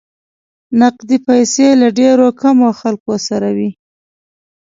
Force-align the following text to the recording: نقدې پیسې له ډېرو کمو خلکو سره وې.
نقدې 0.79 1.17
پیسې 1.27 1.67
له 1.81 1.87
ډېرو 1.99 2.27
کمو 2.41 2.69
خلکو 2.79 3.13
سره 3.27 3.49
وې. 3.57 3.69